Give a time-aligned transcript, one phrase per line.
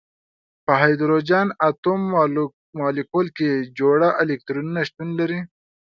[0.65, 2.01] په هایدروجن اتوم
[2.79, 5.39] مالیکول کې جوړه الکترونونه شتون لري.